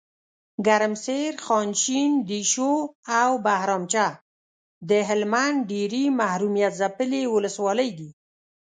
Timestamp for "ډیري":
5.71-6.03